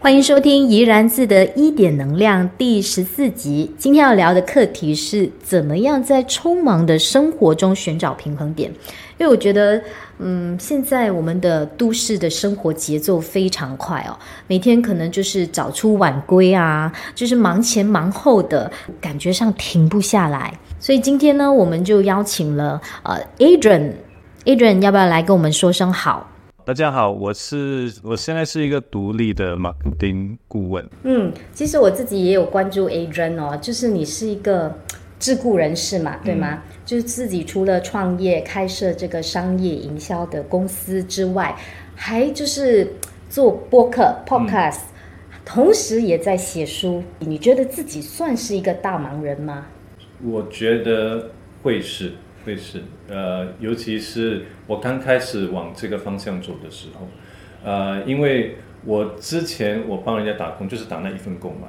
[0.00, 3.70] 欢迎收听《怡然自得一点能量》第十四集。
[3.76, 8.70] 今天要聊的课题是怎么样在匆忙的生活中寻找平衡点。
[9.18, 9.82] 因为我觉得，
[10.18, 20.54] 嗯，现在我们的都市的生活节奏非常快哦，每天可能就是早出晚归啊，就是忙前忙后的，感觉上停不下来。
[20.80, 26.30] 所以今天呢，我们就邀请了呃，Adrian，Adrian 要不要来跟我们说声好？
[26.64, 30.88] 大家好，我是我现在是一个独立的 marketing 顾问。
[31.02, 34.72] 嗯，其实我自己也有关注 Adrian 哦，就是你是一个
[35.18, 36.62] 自雇人士嘛，对吗？
[36.86, 41.56] 就是自己除了创业开设这个商业营销的公司之外，
[41.96, 42.92] 还就是
[43.28, 44.82] 做播客 podcast，
[45.44, 47.02] 同时也在写书。
[47.18, 49.66] 你觉得自己算是一个大忙人吗？
[50.24, 51.30] 我觉得
[51.62, 52.12] 会是。
[52.44, 57.06] 会是，呃，尤其是我刚开始往这个方向走的时候，
[57.62, 61.68] 呃，因为我之前我帮人家打工就是打那一份工嘛，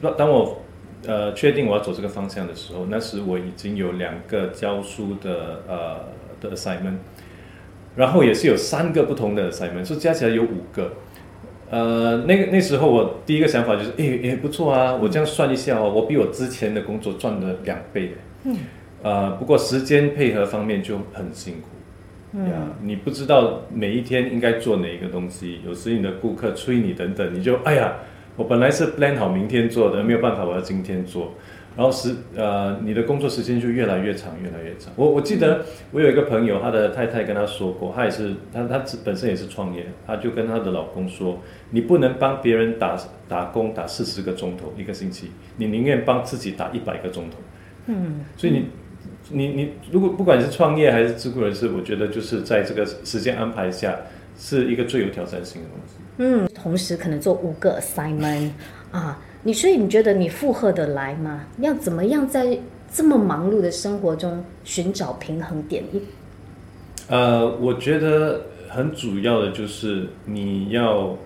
[0.00, 0.62] 当当我
[1.08, 6.04] 呃确定我要走这个方向的时候，那时我已经有两个教书的呃
[6.40, 6.98] 的 assignment，
[7.96, 10.92] 然后也是有三个不同的 assignment，所以加起来有五个，
[11.72, 18.12] 呃，那个那时候我第一个想法就是，诶诶不错啊，我这样算一下哦，我比我之前的工作赚了两倍，
[18.44, 18.54] 嗯。
[19.02, 27.94] 呃，不过时间配合方面就很辛苦，呀，你不知道每一天应该做哪一个东西，有时你的顾客催你等等，你就哎呀，
[28.36, 31.32] 我本来是 plan 好明天做的，没有办法，我要今天做，
[31.76, 34.92] 然后时呃，你的工作时间就越来越长，越来越长。
[34.96, 42.96] 我我记得我有一个朋友，他的太太跟他说过，他也是他他本身也是创业，他就跟他的老公说，你不能帮别人打
[43.28, 47.36] 打工打四十个钟头一个星期，你宁愿帮自己打一百个钟头，
[47.86, 48.66] 嗯，所以你。
[49.30, 53.96] 你你如果不管是创业还是自雇人士，我觉得就是在这个时间安排下，
[54.36, 55.94] 是一个最有挑战性的东西。
[56.18, 58.50] 嗯，同时可能做五个 assignment
[58.90, 61.46] 啊，你所以你觉得你负荷得来吗？
[61.58, 62.58] 要怎么样在
[62.92, 65.82] 这么忙碌的生活中寻找平衡点？
[65.92, 66.00] 一
[67.08, 71.16] 呃，我觉得很主要的就是你要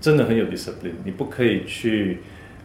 [0.00, 2.18] 真的很有 discipline，你不可以去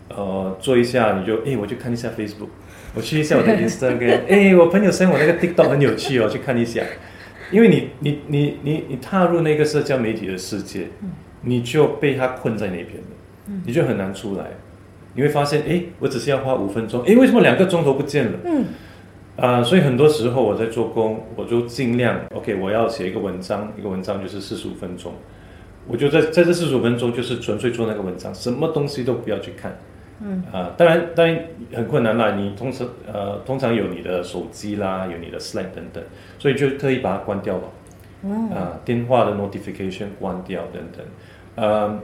[0.09, 2.49] 呃做一下你就哎我去看一下 Facebook。
[2.95, 6.81] 我去一下我的 Instagram，哎，我朋友生我那个 TikTok 很有趣哦，去看一下。
[7.51, 10.87] 因为你你你你你踏入那个社交媒体的世界，
[11.41, 14.45] 你就被他困在那边了，你就很难出来。
[15.17, 18.39] 你会发现，哎，我只是要花五分钟，哎，为什么两个钟头不见了？
[18.45, 18.65] 嗯，
[19.35, 25.11] 啊，所以很多时候我在做工，我就尽量 OK，我要写一个文章，一个文章就是四十五分钟，
[25.87, 29.75] 我就在在这四十五分钟就是纯粹做那个文章，什么东西都不要去看。
[30.19, 31.39] 嗯啊，当然，当然
[31.73, 32.31] 很困难啦。
[32.31, 36.03] 你通常呃，通常有你的手机啦，有你的 Slack 等等，
[36.39, 37.63] 所以就特意把它关掉了。
[38.23, 38.49] 嗯。
[38.49, 41.05] 啊，电话的 notification 关掉等等。
[41.53, 41.99] 呃，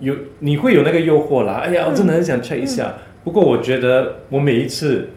[0.00, 1.62] 有你会有那个诱惑啦。
[1.64, 2.94] 哎呀，我真的很想 check 一下。
[3.22, 5.08] 不过我觉得我每一次，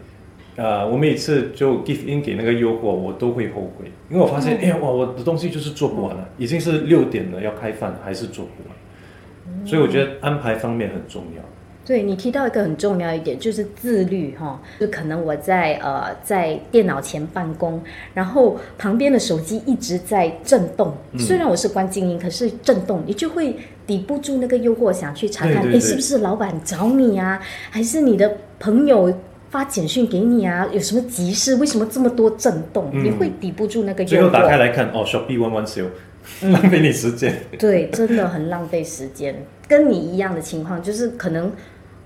[0.56, 9.66] 啊，我每一次就 give in 给那个诱惑，我都会后悔，因为我发现，哎呀，哇，我的东西就是做不完了，已经是六点了，要开饭还是做不完。
[9.66, 11.42] 所以我觉得安排方面很重要。
[11.88, 14.60] 对你提到一个很重要一点，就是自律哈。
[14.78, 17.82] 就可能我在呃在电脑前办公，
[18.12, 23.56] 然后旁边的手机一直在震动，虽然我是关静音，可是震动，你就会
[23.86, 27.40] 抵不住那个诱惑，想去查看，哎，是不是老板找你啊？
[27.70, 29.10] 还是你的朋友
[29.48, 30.68] 发简讯给你啊？
[30.70, 31.54] 有什么急事？
[31.54, 32.90] 为什么这么多震动？
[32.92, 34.10] 你会抵不住那个诱惑。
[34.10, 35.88] 最后打开来看，哦，Shopee One One Sale，
[36.52, 37.34] 浪费你时间。
[37.58, 39.34] 对，真的很浪费时间。
[39.66, 41.50] 跟你一样的情况，就是可能。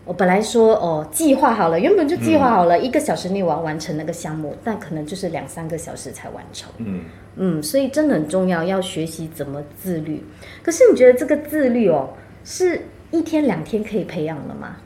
[0.04, 6.70] 我本来说哦，计划好了，原本就计划好了，一个小时内我要完成那个项目，但可能就是两三个小时才完成。
[6.78, 7.04] 嗯
[7.36, 10.22] 嗯，所以真的很重要，要学习怎么自律。
[10.62, 12.10] 可是你觉得这个自律哦，
[12.44, 14.76] 是一天两天可以培养的吗？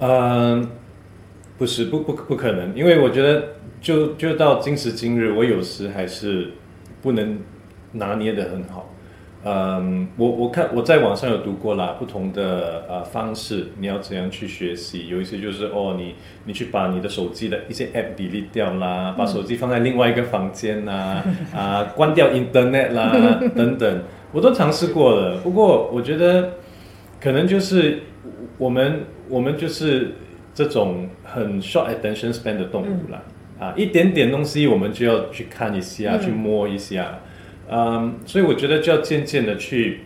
[0.00, 0.68] 嗯，
[1.56, 3.50] 不是，不不不可能，因为我觉得
[3.80, 6.50] 就就到今时今日，我有时还是
[7.00, 7.38] 不能
[7.92, 8.91] 拿捏的很好。
[9.44, 15.08] 嗯，我我看我在网上有读过啦，不同的呃方式，你要怎样去学习？
[15.08, 21.22] 有一些就是哦，你你去把你的手机的一些 app delete 掉啦，把手机放在另外一个房间呐，
[21.52, 25.38] 啊，关掉 internet 啦等等，我都尝试过了。
[25.38, 26.50] 不过我觉得
[27.20, 28.00] 可能就是
[28.58, 30.12] 我们我们就是
[30.54, 33.20] 这种很 short attention span 的动物啦，
[33.58, 37.18] 啊，一点点东西我们就要去看一下，去摸一下。
[37.72, 40.00] 嗯，所以我觉得就要渐渐的去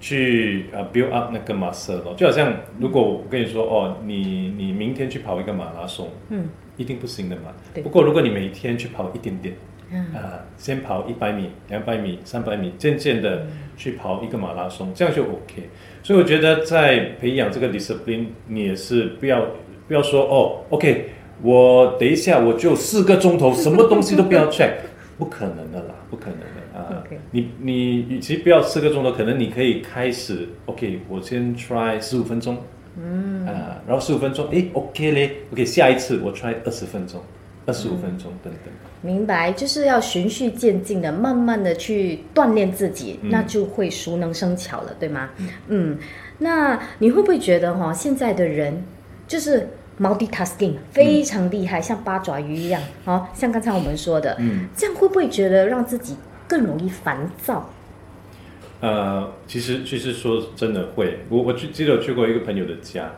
[0.00, 7.52] 去呃 build up 那个 muscle 咯，就好像如果我跟你说哦，你你明天去跑一个马拉松，嗯，一定不行的嘛。
[7.72, 7.82] 对。
[7.82, 9.54] 不过如果你每天去跑一点点，
[9.90, 10.12] 嗯。
[10.12, 13.46] 啊，先跑一百米、两百米、三百米，渐渐的
[13.76, 15.68] 去跑一个马拉松，这样就 OK。
[16.02, 19.46] 所以我觉得在培养这个 discipline，你也是不要
[19.88, 21.10] 不要说哦，OK，
[21.42, 24.72] 我等一下我就四个钟头什么东西都不要 check，
[25.16, 32.58] 不可能的啦，不可能的啊 OK 你你与其不要四个钟头，可能你可以开始 OK，我先 try 十五分钟，
[32.96, 33.46] 嗯。
[33.46, 37.20] 啊，然后十五分钟，诶 OK 嘞，OK 下一次我 try 二十分钟、
[37.66, 38.72] 二十五分钟等等。
[39.02, 43.30] 明白，就是要循序渐进的，慢慢的去锻炼自己，嗯。
[43.30, 45.28] 那就会熟能生巧了，对吗？
[45.68, 45.98] 嗯，
[46.38, 48.82] 那你会不会觉得哈、现在的人
[49.28, 49.68] 就是
[50.00, 56.16] multitasking 非常厉害，像八爪鱼一样，哦，像刚才我们说的，嗯，这样会不会觉得让自己
[56.48, 57.68] 更容易烦躁？
[58.80, 63.10] 呃，其实其实说真的会，我我去记得我去过一个朋友的家，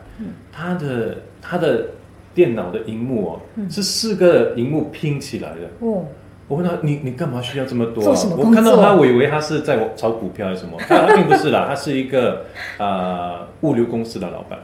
[0.51, 1.87] 他的他的
[2.33, 5.69] 电脑的荧幕哦，是四个荧幕拼起来的。
[5.79, 6.05] 哦，
[6.47, 8.03] 我问他，你你干嘛需要这么多、
[8.37, 12.45] 我看到他，我以为他是在炒股票还是什么， 他他并不是啦，他是一个
[12.77, 14.59] 呃物流公司的老板。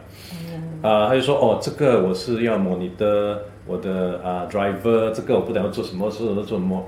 [0.82, 6.86] 啊、他就说哦，这个我是要模拟的，我的啊、driver，这个我不知道要做什么，做什么做什么。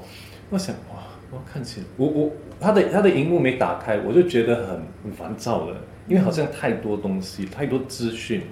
[0.49, 0.94] 我想哇，
[1.31, 5.75] 我看起来，我我他的他的荧幕没打开，我就觉得很很烦躁了，
[6.07, 8.45] 因为好像太多东西，太多资讯了。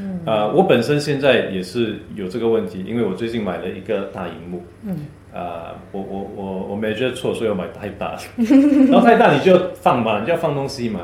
[0.00, 4.62] 嗯，啊、我本身现在也是有这个问题，因为我最近买了一个大荧幕。
[4.84, 4.96] 嗯，
[5.34, 8.20] 啊、我我我我没觉得错，所以我买太大了。
[8.90, 11.00] 然后太大你就放嘛，你就要放东西嘛。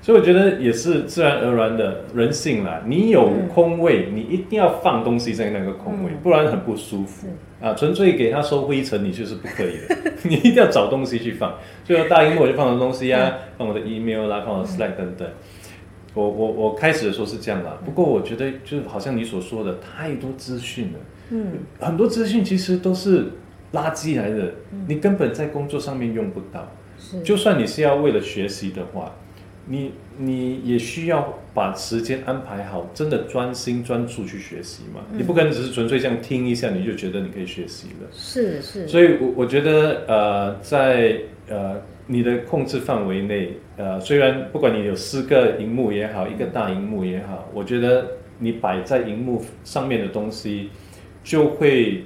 [0.00, 2.82] 所以我觉得也是自然而然的人性啦。
[2.86, 7.28] 你有空位，你一定要放东西在那个空位，不然很不舒服
[7.60, 7.74] 啊。
[7.74, 9.96] 纯粹给它收灰尘，你就是不可以的。
[10.24, 11.54] 你一定要找东西去放。
[11.84, 15.28] 所以大荧幕我就放我的东西啊，放我的 email 啦，放我的 Slack 等等。
[16.14, 20.98] 我我我开始的时候是这样啦，不过我觉得就是好像你所说的，太多资讯了。
[21.30, 23.26] 嗯，很多资讯其实都是
[23.72, 24.54] 垃圾来的，
[24.86, 26.66] 你根本在工作上面用不到。
[26.98, 29.14] 是就算你是要为了学习的话，
[29.70, 35.02] 你你也需要把时间安排好，真的专心专注去学习嘛。
[35.12, 38.08] 你不可能只是纯粹这样听一下，你就觉得你可以学习了。
[38.12, 48.06] 是是，所以我，我觉得呃，在呃你的控制范围内，呃，虽然不管你有四个荧幕也好，一个大荧幕也好，我觉得
[48.38, 50.70] 你摆在荧幕上面的东西，
[51.22, 52.04] 就会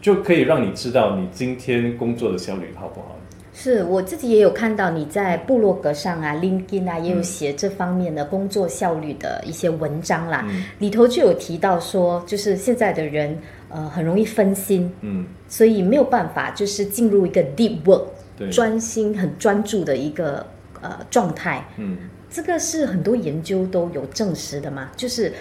[0.00, 3.16] 就可以让你知道你今天工作的效率好不好。
[3.58, 10.44] 是我自己也有看到你在部落格上啊、LinkedIn 啊，也有写这方面的工作效率的一些文章啦。
[10.50, 13.36] 嗯里头就有提到说，就是现在的人
[13.70, 18.04] 呃很容易分心，嗯，所以没有办法就是进入一个 deep work
[18.36, 20.46] 对，专心很专注的一个
[20.82, 21.66] 呃状态。
[21.78, 21.96] 嗯。
[22.28, 25.32] 这个是很多研究都有证实的嘛，就是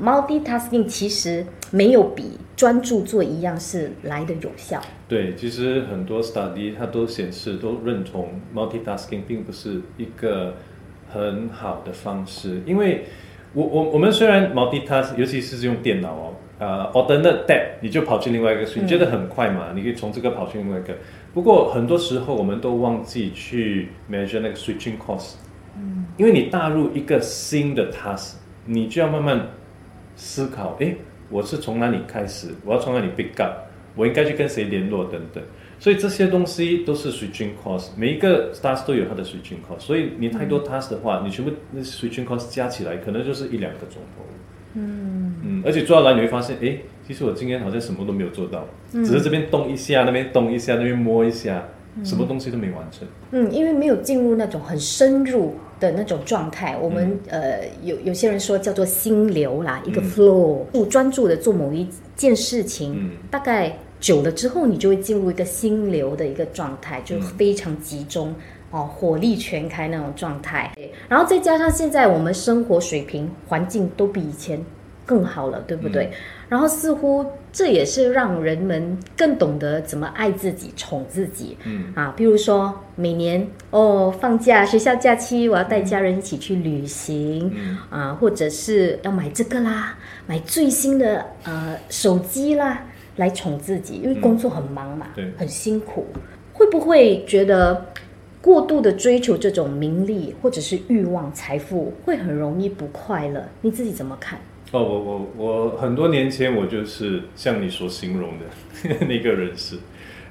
[0.00, 4.80] multitasking 其实没有比专注做一样事来的有效。
[5.08, 10.54] 对，其实很多 study 它都显示都认同 multitasking 并不是一个
[11.08, 13.04] 很好的方式，因为
[13.52, 19.72] 我我我们虽然 multitask，尤其是用电脑哦，呃，alternate tab 你就跑去另外一个你觉得很快嘛？
[19.74, 20.94] 你可以从这个跑去另外一个。
[21.32, 25.34] 不过很多时候我们都忘记去 measure 那个 switching cost，
[25.76, 28.34] 嗯，因为你踏入一个新的 task，
[28.64, 29.48] 你就要慢慢
[30.16, 30.94] 思考，哎，
[31.30, 32.48] 我是从哪里开始？
[32.64, 33.52] 我要从哪里 pick up？
[33.94, 35.42] 我应该去跟谁联络等等。
[35.78, 39.80] 所以这些东西都是 switching cost，每一个 task 都有它的 switching cost。
[39.80, 44.24] 所以你太多 task 的话，你全部那 switching cost 加起来，可能就是一两个钟头。
[44.78, 51.66] 嗯嗯，而且做到来你会发现，哎，其实我今天好像什么都没有做到，只是这边动一下，那边动一下，那边摸一下，
[52.04, 53.06] 什么东西都没完成。
[53.30, 63.10] 嗯，因为没有进入那种很深入的那种状态，我们、呃有有些人说叫做心流啦，一个 flow，不、专注的做某一件事情，嗯。
[63.30, 68.34] 大概久了之后，你就会进入一个心流的一个状态，就非常集中。
[68.72, 70.72] 哦，火力全开那种状态，
[71.08, 74.60] 然后再加上现在我们生活水平、环境都比以前
[75.06, 76.10] 更好了，对不对？
[76.48, 81.56] 然后似乎这也是让人们更懂得怎么爱自己、宠自己。
[81.64, 89.96] 嗯啊，比如说每年哦放假、学校假期，我要带家人一起去旅行、嗯啊，或者是要买这个啦，
[90.26, 92.82] 买最新的呃手机啦，
[93.16, 96.06] 来宠自己，因为工作很忙嘛，对很辛苦，
[96.52, 97.86] 会不会觉得？
[98.42, 103.44] 过度的追求这种名利或者是欲望、财富，会很容易不快乐。
[103.60, 104.38] 你自己怎么看？
[104.72, 109.76] 哦，我我我很多年前我就是像你所形容的 那个人士，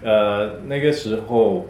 [0.04, 1.66] 呃，那个时候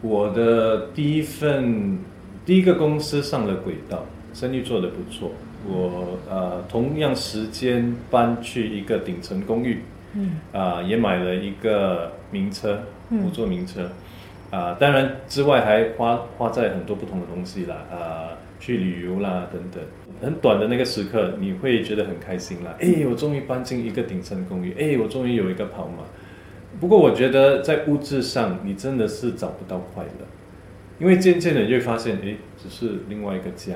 [0.00, 1.98] 我的第一份
[2.46, 5.30] 第一个公司上了轨道，生意做得不错。
[5.68, 9.82] 我呃同样时间搬去一个顶层公寓，
[10.14, 12.80] 嗯，啊也买了一个名车，
[13.10, 13.90] 五座名车，
[14.50, 19.82] 啊当然之外还花花在很多不同的东西啦，啊去旅游啦等等。
[20.22, 26.04] 很短的那个时刻，你会觉得很开心啦，哎我终于搬进一个顶层公寓，哎我终于有一个跑马。
[26.80, 30.26] 不过我觉得在物质上，你真的是找不到快乐，
[30.98, 33.74] 因为渐渐的你会发现，哎，只是另外一个家。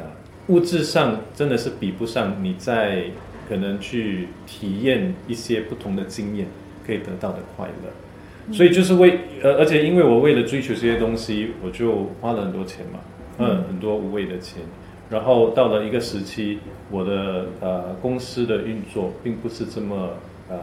[0.49, 3.05] 物质上真的是比不上你在
[3.49, 6.47] 可能去体验一些不同的经验
[6.87, 8.53] 可以得到的快乐。
[8.53, 12.99] 所以就是为呃，而且因为我为了追求这些东西，我就花了很多钱嘛，
[13.39, 14.63] 嗯，很多无谓的钱。
[15.11, 20.11] 然后到了一个时期，我的呃公司的运作并不是这么
[20.49, 20.57] 呃。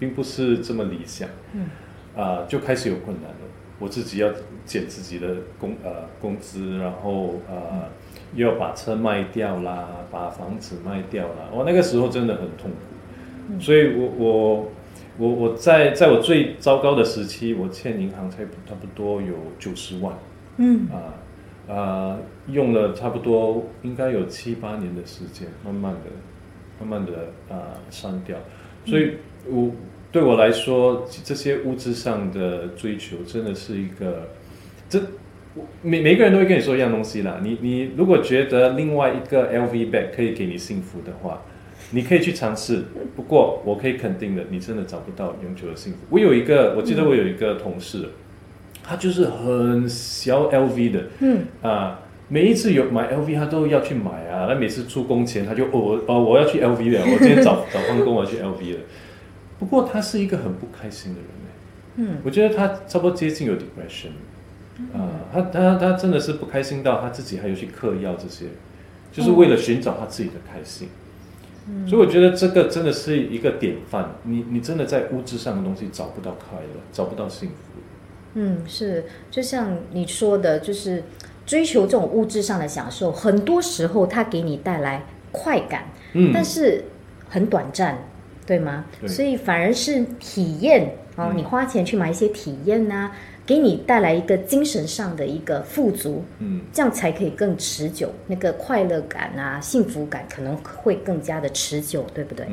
[0.00, 1.66] 并不是这么理想，嗯，
[2.16, 3.36] 啊，就开始有困难了。
[3.80, 4.28] 我自己要
[4.64, 7.88] 减自己的工呃工资，然后呃
[8.32, 11.50] 又要把车卖掉啦，把房子卖掉啦。
[11.52, 14.68] 我那个时候真的很痛苦，所以我我
[15.18, 20.16] 我我在在我最糟糕的时期，我欠银行才差不多有九十万，
[20.58, 21.10] 嗯啊
[21.68, 26.10] 啊，用了差不多应该有七八年的时间，慢慢的
[26.80, 28.36] 慢慢的啊删掉，
[28.84, 29.12] 所以。
[29.50, 29.70] 我
[30.12, 34.28] 对我来说，这些物质上的追求真的是一个，
[34.86, 35.00] 这
[35.80, 37.40] 每每个人都会跟你说一样东西啦。
[37.42, 41.40] 你你如果觉得另外一个 LV bag 可以给你幸福的话，
[41.92, 42.84] 你可以去尝试。
[43.16, 46.00] 不过我可以肯定的，你真的找不到永久的幸福。
[46.10, 48.10] 我有一个，我记得我有一个同事，
[48.88, 54.46] 他就是很小 LV 的，嗯啊，每一次有买 LV，他都要去买啊。
[54.48, 58.80] 他每次出工前，他就哦哦，我要去 LV 了，我今天早 早放工我要去 LV 了。
[59.58, 61.28] 不过他是一个很不开心的人
[61.96, 64.12] 嗯，我觉得他差不多接近有 depression，
[64.94, 68.46] 啊，他他他真的是不开心到他自己还有去嗑药这些，
[69.12, 70.88] 就是为了寻找他自己的开心。
[71.86, 77.54] 所以我觉得这个真的是一个典范，你你真的在物质上的东西找不到快乐，找不到幸福。
[78.38, 81.02] 嗯，是，就像你说的，就是
[81.44, 86.84] 追求这种物质上的享受，很多时候它给你带来快感，嗯，但是
[87.28, 87.98] 很短暂。
[88.48, 88.86] 对吗？
[89.06, 93.10] 所以反而是体验哦，你花钱去买一些体验呐，
[93.44, 102.46] 给你带来一个精神上的一个富足，嗯，这样才可以更持久，那个快乐感啊、幸福感可能会更加的持久，对不对？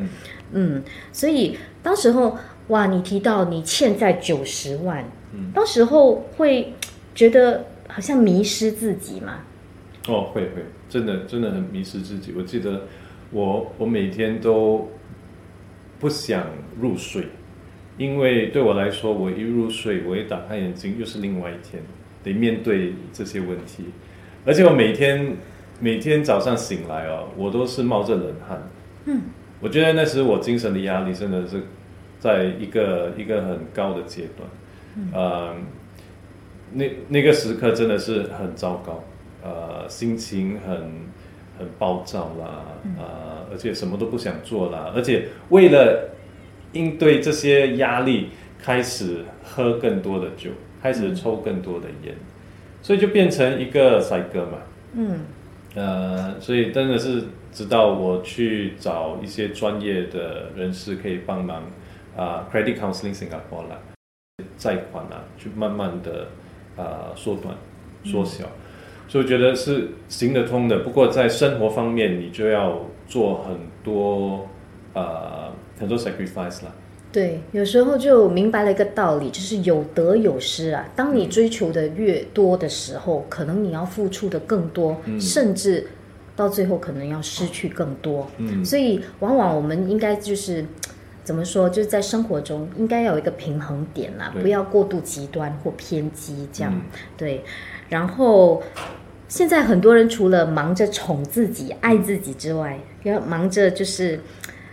[0.52, 2.38] 嗯，所以当时候
[2.68, 5.02] 哇，你提到你欠债九十万，
[5.36, 6.74] 嗯，当时候会
[7.14, 9.40] 觉得好像迷失自己嘛？
[10.08, 12.34] 哦，会会，真的真的很迷失自己。
[12.38, 12.84] 我记得
[13.32, 14.90] 我我每天都。
[15.98, 16.48] 不想
[16.82, 17.24] 入睡，
[17.98, 21.82] 因为对我来说，我一入睡，我一打开眼睛，又是另外一天，
[22.22, 23.86] 得面对这些问题。
[24.46, 25.38] 而且我每天
[25.80, 28.70] 每天早上醒来哦，我都是冒着冷汗。
[29.06, 29.22] 嗯，
[29.62, 31.64] 我觉得那时我精神的压力真的是
[32.20, 34.48] 在一个一个很高的阶段。
[34.96, 35.66] 嗯，
[36.74, 39.04] 那那个时刻真的是很糟糕，
[39.44, 41.06] 呃，心情很。
[41.58, 42.66] 很暴躁啦，
[42.98, 46.10] 呃，而且什么都不想做啦，而且为了
[46.74, 48.28] 应对这些压力，
[48.62, 50.50] 开始喝更多的酒，
[50.82, 52.14] 开始抽更多的烟，
[52.82, 54.58] 所以就变成一个帅哥嘛。
[54.96, 55.20] 嗯，
[55.76, 57.24] 呃，所以真的是
[57.54, 61.64] 直到我去找一些专业的人士可以帮忙
[62.18, 63.80] 啊，credit counseling Singapore 啦，
[64.62, 66.28] 贷款啊，去慢慢的
[66.76, 67.56] 啊缩短、
[68.04, 68.46] 缩小。
[69.08, 74.48] 所以我觉得是行得通的，不过在生活方面，你就要做很多
[74.94, 76.72] 呃很多 sacrifice 啦。
[77.12, 80.86] 对，有时候就明白了一个道理，就是有得有失啊。
[80.96, 85.88] 当你追求的越多的时候，可能你要付出的更多，甚至
[86.36, 88.28] 到最后可能要失去更多。
[88.38, 90.66] 嗯，所以往往我们应该就是
[91.26, 96.72] 怎么说，就是在生活中应该有一个平衡点啦，不要过度极端或偏激，这样
[97.18, 97.44] 对。
[97.90, 98.64] 然后，
[99.28, 104.20] 现在很多人除了忙着宠自己、爱自己之外，要忙着就是，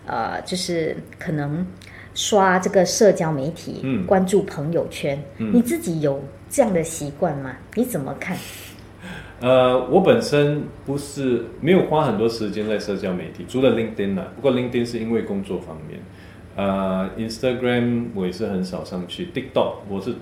[0.06, 1.66] 呃，就是可能
[2.14, 5.22] 刷这个社交媒体，关注朋友圈。
[5.38, 7.56] 你自己有这样的习惯吗？
[7.74, 8.36] 你怎么看？
[9.40, 14.28] 呃，我本身不是没有花很多时间在社交媒体，除了 LinkedIn 啊。
[14.36, 15.98] 不过 LinkedIn 是因为工作方面，
[16.56, 20.14] 呃，Instagram 我也是很少上去，TikTok 我是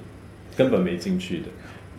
[0.56, 1.46] 根本没进去的。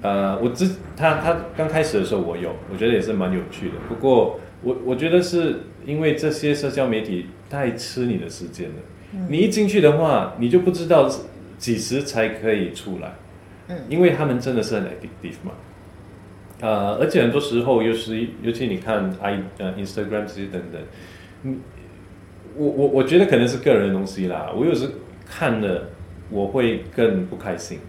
[0.02, 3.76] 呃，我之他他刚开始的时候我有，我觉得也是蛮有趣的。
[3.88, 8.76] 不过我我觉得是因为这些社交媒体太吃你的时间了。
[9.28, 11.10] 你一进去的话，你就不知道
[11.58, 13.14] 几时才可以出来。
[13.68, 15.52] 嗯，因为他们真的是很 addictive 嘛。
[16.62, 20.82] 呃，而且很多时候，尤其尤其你看 i 呃 Instagram 这些等等，
[21.44, 21.60] 嗯，
[22.56, 24.52] 我我我觉得可能是个人的东西啦。
[24.56, 24.90] 我有时
[25.26, 25.88] 看了，
[26.30, 27.80] 我会更不开心，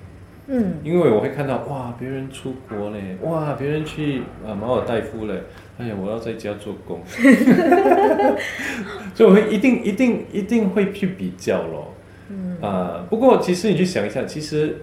[0.47, 5.43] 嗯，因为我会看到哇，别人出国嘞，哇，别人去啊马尔代夫嘞，
[5.79, 7.01] 哎呀，我要在家做工，
[9.15, 11.95] 所以我会一定一定一定会去比较咯。
[12.31, 14.77] 嗯啊，不过其实你去想一下，其实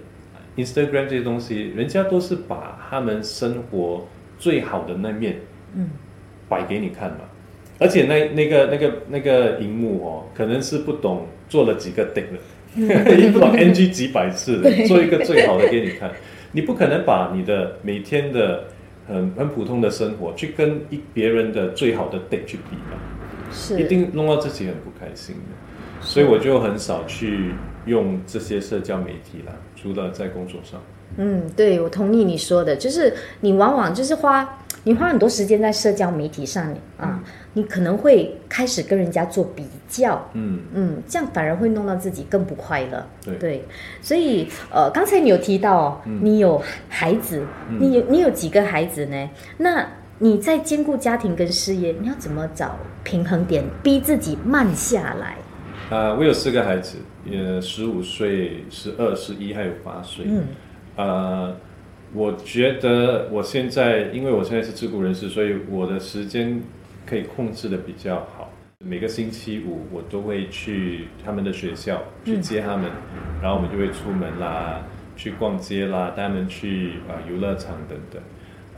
[0.57, 4.05] Instagram 这些东西，人家都是把他们生活
[4.37, 5.37] 最好的那面，
[5.73, 5.89] 嗯，
[6.49, 7.19] 摆给你看嘛。
[7.79, 16.11] 而且那那个那个那个荧幕哦，可能是不懂做了几个顶了，也 不懂 NG 几百次的，做一个最好的给你看。
[16.51, 18.65] 你不可能把你的每天的
[19.07, 22.97] 很很普通的生活去跟一别人的最好的 d 去比嘛，
[23.51, 26.01] 是一定弄到自己很不开心的。
[26.01, 27.51] 所以我就很少去
[27.85, 30.81] 用这些社交媒体啦，除了在工作上。
[31.17, 34.59] 嗯，对，我同意你说的，就是你往往就是花
[34.89, 37.21] 你花很多时间在社交媒体上啊，
[37.53, 43.05] 你可能会开始跟人家做比较，嗯，嗯，这样反而会弄到自己更不快乐。
[43.39, 43.63] 对
[44.01, 47.45] 所以呃，刚才你有提到哦，你有孩子，
[47.79, 49.29] 你有你有几个孩子呢？
[49.57, 55.37] 那你在兼顾家庭跟事业，你要怎么找平衡点，逼自己慢下来？
[55.95, 56.97] 啊、我有四个孩子，
[57.31, 60.25] 呃，十五岁、十二、十一，还有八岁。
[60.27, 60.43] 嗯，
[60.95, 61.55] 呃，
[62.13, 66.61] 我觉得我现在，因为我现在是自雇人士，所以我的时间
[67.05, 68.51] 可以控制的比较好。
[68.83, 72.89] 每个星期五我都会去他们的学校去接他们，
[73.41, 74.81] 然后我们就会出门啦，
[75.15, 78.21] 去逛街啦，带他们去啊、游乐场等等。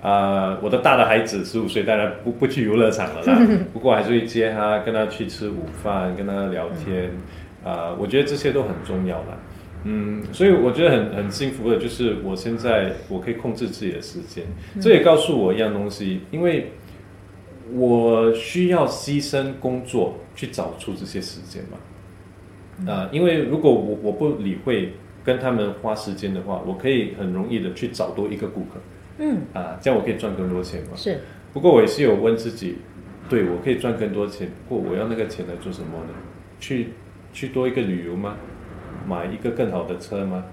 [0.01, 3.39] 啊、我的大的孩子十五岁，当然不不去游乐场了啦，
[3.71, 7.11] 不过还是会接他，跟他去吃午饭，跟他聊天。
[7.63, 9.37] 啊、我觉得这些都很重要啦。
[9.83, 14.43] 嗯，所以我觉得很很幸福的，就是我现在我可以控制自己的时间。
[14.79, 16.71] 这也告诉我一样东西，因为
[17.73, 22.91] 我需要牺牲工作去找出这些时间嘛。
[22.91, 28.79] 啊、因为如果我我不理会跟他们花时间的话，我可以很容易的去找多一个顾客
[29.19, 30.89] 嗯，啊，这样我可以赚更多钱嘛。
[30.95, 31.19] 是，
[31.53, 32.77] 不过我也是有问自己，
[33.29, 36.13] 对我可以赚更多钱，不过我要那个钱来做什么呢？
[36.59, 36.87] 去
[37.33, 38.37] 去多一个旅游吗？
[39.07, 40.45] 买一个更好的车吗？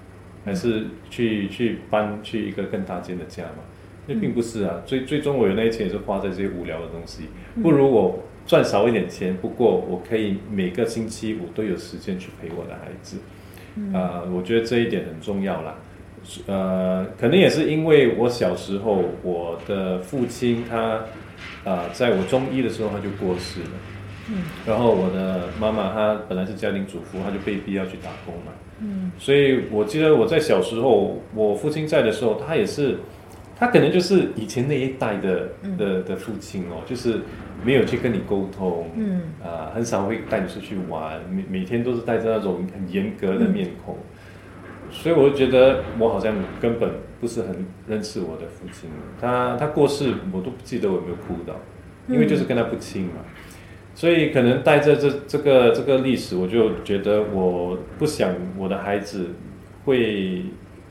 [0.44, 3.64] 还是去去搬去一个更大间的家吗？
[4.06, 7.24] 那并不是啊，最最终我有那些钱也是花在这些无聊的东西，
[7.62, 13.18] 不如我赚少一点钱，不过我可以每个星期五都有时间去陪我的孩子，
[13.94, 15.76] 啊、我觉得这一点很重要啦。
[16.46, 21.02] 呃，可能也是因为我小时候，我的父亲他，
[21.64, 23.70] 啊、在我中一的时候他就过世了，
[24.30, 32.98] 嗯，然后我的妈妈她本来是家庭主妇，她就被逼要去打工嘛，嗯，所以我记得我在小时候，我父亲在的时候，他也是，
[33.58, 37.20] 他可能就是以前那一代的的的父亲哦，就是
[37.64, 43.96] 没有去跟你沟通，嗯，啊、很少会带你出去玩，每每天都是带着那种很严格的面孔。
[44.90, 48.88] 所以我就觉得我好像根本不是很认识我的父亲，
[49.20, 51.54] 他他过世我都不记得我有没有哭到，
[52.08, 53.20] 因为就是跟他不亲嘛，
[53.98, 59.30] 所以可能带着这这个这个历史，我就觉得我不想我的孩子
[59.84, 60.44] 会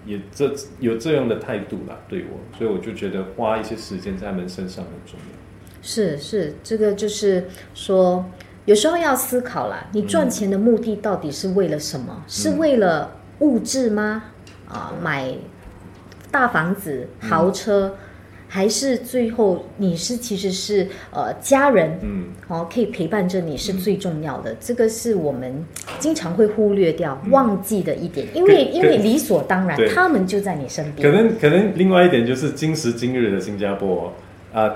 [0.06, 5.38] 也这有这样的态度啦对我，所以我就觉得花一些时间在他们身上很重要。
[5.82, 8.26] 是是，这个就是说，
[8.65, 12.26] 有时候要思考啦，你赚钱的目的到底是为了什么？
[12.28, 14.26] 是为了物质吗？
[14.67, 15.34] 啊，买
[16.30, 17.96] 大房子、豪车，
[18.48, 24.56] 还是最后你是其实是呃家人嗯，哦，可以陪伴着你是最重要的。
[24.60, 25.66] 这个是我们
[26.00, 31.12] 经常会忽略掉、忘记的一点，因为因为理所当然，他们就在你身边。
[31.12, 31.18] 可。
[31.18, 34.14] 能可能另外一点就是今时今日的新加坡
[34.54, 34.72] 啊、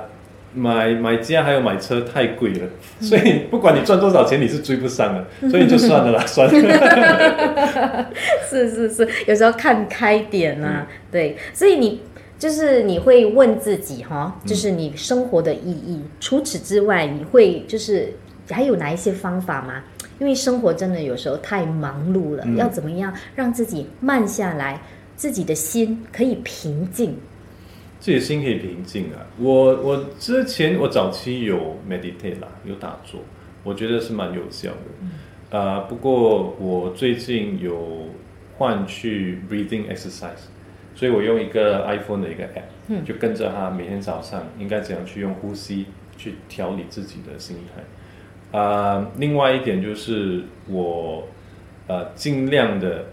[0.54, 2.68] 买买家还有买车太贵了，
[3.00, 8.08] 所以不管你赚多少钱，你是追不上的，所以就算了啦， 算了。
[8.50, 10.96] 是是是，有时候看开点啊，嗯。
[11.10, 12.02] 对，所以你
[12.42, 16.02] 就是你会问自己哈，就是你生活的意义。
[16.20, 18.12] 除此之外，你会就是
[18.50, 19.84] 还有哪一些方法吗？
[20.20, 24.82] 因为生活真的有时候太忙碌了，嗯要怎么样让自己慢下来，
[25.16, 27.16] 自己的心可以平静？
[28.00, 29.22] 自己的心可以平静啊。
[29.38, 33.20] 我我之前我早期有 meditate 啦，有打坐，
[33.64, 35.56] 我觉得是蛮有效的。
[35.56, 38.08] 啊、不过我最近有
[38.58, 40.50] 换去 breathing exercise，
[40.94, 45.86] 所以我用一个 iPhone 的一个 app，、就跟着他每天早上应该怎样去用呼吸
[46.18, 48.58] 去调理自己的心态。
[48.58, 51.28] 啊、另外一点就是我
[51.88, 53.06] 呃尽量的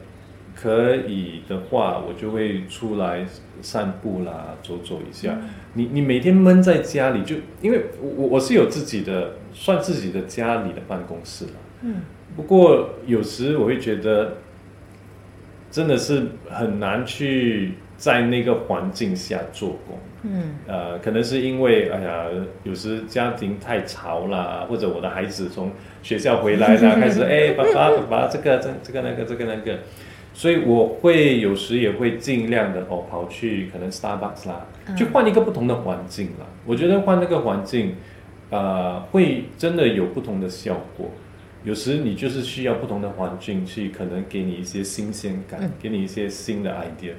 [0.55, 3.25] 可以的话，我就会出来
[3.63, 5.39] 散步啦，走走一下。
[5.75, 11.53] 你你每天闷在家里，就因为我我是有自己的算自己的家里的办公室了。
[11.83, 12.03] 嗯。
[12.37, 14.39] 不过有时我会觉得，
[15.71, 19.99] 真的是很难去在那个环境下做工。
[20.23, 20.55] 嗯。
[20.67, 22.25] 呃，可能是因为哎呀，
[22.65, 25.71] 有时家庭太吵啦，或者我的孩子从
[26.03, 29.79] 学校回来啦， 开始哎，爸爸爸爸，这个这这个那个这个那个。
[30.35, 34.65] 所以我会有时也会尽量的哦，跑去可能 Starbucks 啦，
[34.97, 36.47] 去换一个不同的环境啦。
[36.65, 37.97] 我觉得换那个环境，
[38.51, 41.11] 呃，会真的有不同的效果。
[41.65, 47.13] 有时你就是需要不同的环境去，可能给你一些新鲜感，给你一些新的 idea。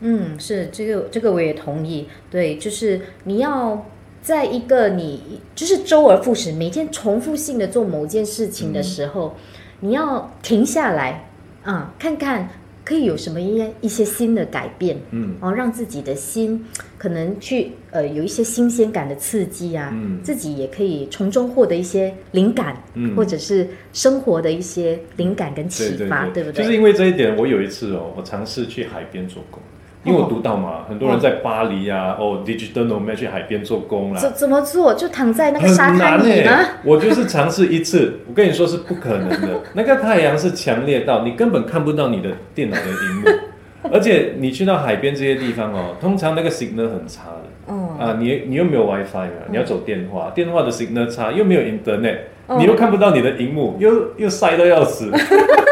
[0.00, 2.06] 嗯，是这个这个我也同意。
[2.30, 3.86] 对，就是你要
[4.20, 9.34] 在一个你就是周而复始，每天重复性的做某件事情的时候，
[9.80, 11.28] 你要停下来
[11.64, 12.48] 啊，看看。
[12.86, 16.64] 可以有什么一一些新的改变，嗯，然后让自己的心
[16.96, 26.62] 可能去呃有一些新鲜感的刺激啊，嗯，自己也可以从中获得一些灵感，嗯，或者是生活的一些灵感跟启发，对不对？
[26.62, 29.60] 就是因为这一点，我有一次哦，我尝试去海边做工。
[30.06, 34.20] 因为我读到嘛，很多人在巴黎啊，哦，digital nomad 去海边做工啦。
[34.20, 34.94] 怎怎么做？
[34.94, 36.52] 就躺在那个沙滩里吗？
[36.84, 39.60] 我就是尝试一次， 我跟你说是不可能的。
[39.74, 43.28] 那个太阳是强烈到你根本看不到你的电脑的荧幕，
[43.92, 47.74] 而且你去到海边这些地方哦，通常那个 signal 很差的。
[47.74, 47.96] 哦。
[47.98, 49.46] 啊，你你又没有 WiFi 嘛？
[49.50, 52.18] 你要走电话，电话的 signal 差，又没有 internet。
[52.58, 55.10] 你又看不到你的荧幕，又又晒到要死，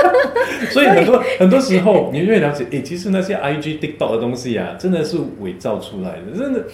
[0.70, 6.64] 所以很多很多时候，你越了解，哎，其实那些 I G TikTok 的东西啊，真的是伪造出来的，真的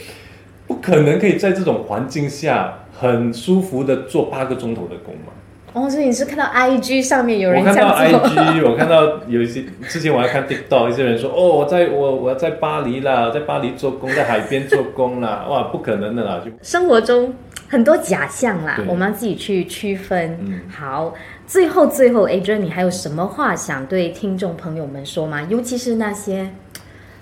[0.67, 5.33] 不可能可以在这种环境下很舒服的做八个钟头的工嘛。
[5.73, 17.33] 哦，所以你是看到 I G 上面有人我看到 I G，我看到有一些之前我还看 TikTok，一些人说，哦，我在我我在巴黎啦，在巴黎做工，在海边做工啦，哇，不可能的啦，就生活中。
[17.71, 20.61] 很多假象啦，我们要自己去区分。
[20.69, 21.15] 好，
[21.47, 25.47] 最后最后，Adrian，你还有什么话想对听众朋友们说吗？
[25.49, 26.51] 尤其是那些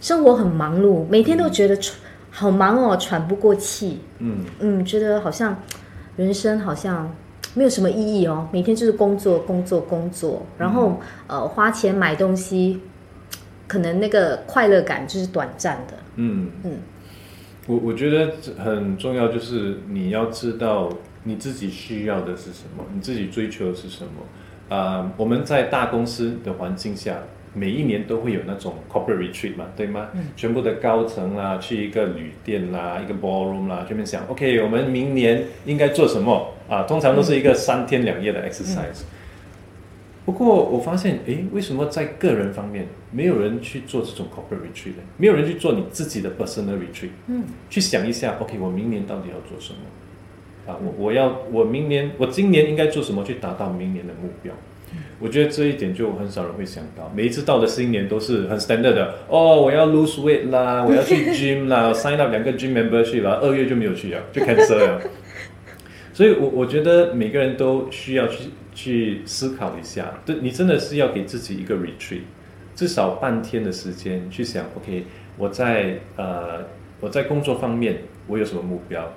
[0.01, 1.79] 生活很忙碌，每天都觉得
[2.31, 4.01] 好忙哦，喘不过气。
[4.21, 5.55] 嗯嗯，觉得好像
[6.17, 7.15] 人生好像
[7.53, 12.81] 没有什么意义哦，每天就是工作工作工作，然后呃花钱买东西，
[13.67, 15.95] 可能那个快乐感就是短暂的。
[16.15, 16.79] 嗯嗯。
[17.69, 20.89] 我我觉得很重要，就是你要知道
[21.25, 24.75] 你自己需要的是什么，你自己追求的是什么。
[24.75, 27.19] 啊，我们在大公司的环境下，
[27.53, 30.09] 每一年都会有那种 corporate retreat 嘛，对吗？
[30.15, 30.25] 嗯。
[30.35, 36.55] 全部的高层啦，去一个旅店啦，一个 ballroom 啦，这边想，OK，我们明年应该做什么？
[36.71, 39.03] 啊，通常都是一个三天两夜的 exercise。
[40.29, 45.03] 不过我发现，诶，为什么在个人方面没有人去做这种 corporate retreat 呢？
[45.17, 47.09] 没有人去做你自己的 personal retreat？
[47.29, 50.71] 嗯，去想一下，OK，我明年到底要做什么？
[50.71, 54.53] 啊，我我要我明年我今年应该做什么去达到明年的目标？
[55.19, 57.11] 我觉得这一点就很少人会想到。
[57.17, 65.01] 每一次到了新年都是很 standard 的，哦，我要 lose weight 啦，我要去 gym 啦，sign up 两个 gym member 去啦，二月就没有去啊，就 cancel 了。
[66.13, 68.51] 所以，我我觉得每个人都需要去。
[68.79, 72.21] 去思考一下，对你真的是要给自己一个 retreat，
[72.77, 75.05] 至少半天的时间去想，OK，
[75.37, 76.65] 我在呃
[77.01, 79.13] 我在工作方面我有什么目标，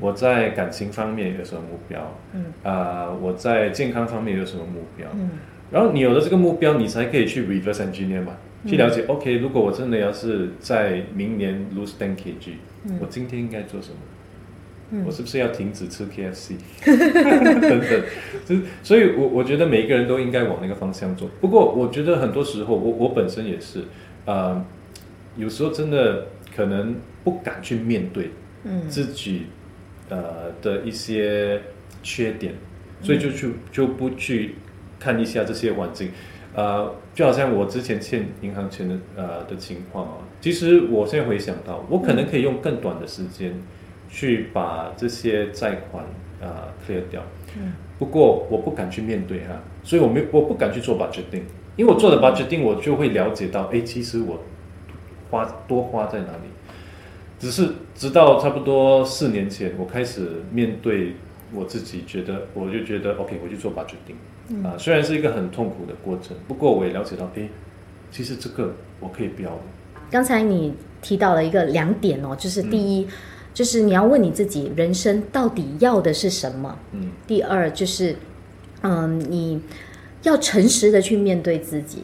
[0.00, 2.44] 我在感情方面有什么目标，嗯。
[2.62, 5.30] 啊我在健康方面有什么目标，嗯，
[5.70, 12.52] 然后你有了这个目标，你才可以去 reverse engineer 嘛，去了解，OK，如果我真的要是在明年 lose ten kg，
[13.00, 13.96] 我今天应该做什么？
[15.04, 16.54] 我是不是要停止吃 KFC？
[16.86, 18.02] 等等，
[18.46, 21.28] 就是所以，我我觉得每一个人都应该往那个方向做。
[21.40, 23.82] 不过，我觉得很多时候，我我本身也是，
[24.26, 24.64] 呃，
[25.36, 26.94] 有时候真的可能
[27.24, 28.30] 不敢去面对
[28.88, 29.46] 自己
[30.08, 31.60] 呃的一些
[32.02, 32.54] 缺点，
[33.02, 34.54] 所以就去就不去
[35.00, 36.10] 看一下这些环境。
[36.54, 43.52] 呃，就好像我之前欠银行钱的呃的情况啊，其实我现在回想到，我可能可以用更短的时间。
[44.16, 46.02] 去把这些债款
[46.40, 47.20] 啊 clear 掉，
[47.54, 51.42] 嗯，不过我不敢去面对哈，所以我没我不敢去做 budgeting，
[51.76, 54.42] 因为我做了 budgeting，我就会了解到，哎，其实我
[55.30, 56.48] 花多花在哪里，
[57.38, 61.12] 只是直到差不多四年前，我开始面对
[61.52, 67.46] 我自己，觉得我就觉得 OK，我去做 budgeting，啊，虽然是一个很痛苦的过程，不过我也了解到，哎，
[68.10, 69.60] 其实这个我可以不要的。
[70.10, 73.06] 刚才你提到了一个两点哦，就是第一。
[73.56, 76.78] 就是你要问你自己，人生到底要的是什么？
[76.92, 77.10] 嗯。
[77.26, 78.14] 第二就是，
[78.82, 79.62] 嗯，你
[80.24, 82.02] 要诚实的去面对自己。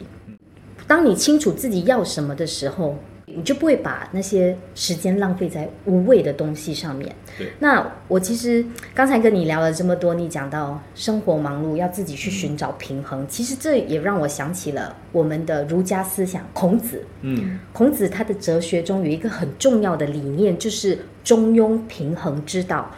[0.87, 2.97] 当你清楚自己要什么的时候，
[3.35, 7.13] 你就不会把那些时间浪费在无谓的东西上面。
[7.37, 17.03] 对，那我其实刚才跟你聊了这么多，你讲到生活忙碌，要自己去寻找平衡，其实这也让我想起了我们的儒家思想，孔子。
[17.21, 22.91] 嗯孔子他的哲学中有一个很重要的理念，就是中庸平衡之道，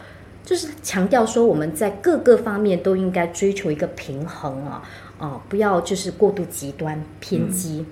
[0.44, 4.82] 就是强调说我们在各个方面都应该追求一个平衡啊
[5.18, 7.82] 啊、不要就是过度极端偏激。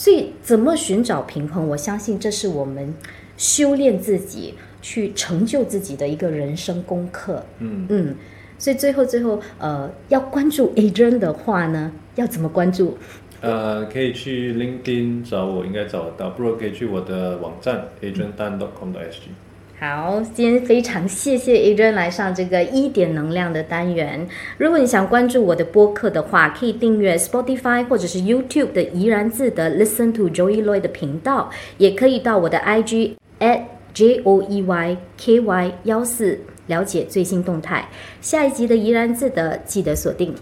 [0.00, 2.94] 所以怎么寻找平衡，我相信这是我们
[3.36, 7.44] 修炼自己、去成就自己的一个人生功课。
[7.58, 8.16] 嗯，嗯，
[8.58, 12.96] 所以最后最后呃，要关注 Adrian 的话呢，要怎么关注？
[13.42, 19.49] 呃，可以去 LinkedIn 找我，应该找得到，不如可以去我的网站 adriandan.com.sg。
[19.80, 24.28] 好，今天非常谢谢 Adrian 来上这个一点能量的单元。
[24.58, 33.62] 如果你想关注我的播客的话，可以订阅 Spotify 或者是 YouTube 的怡然自得 Listen to Joey loyd 的频道，也可以到我的 IG at
[33.94, 37.88] J O E Y K Y 幺四了解最新动态。
[38.20, 40.34] 下一集的怡然自得记得锁定。